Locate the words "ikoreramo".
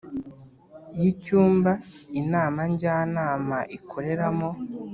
3.77-4.49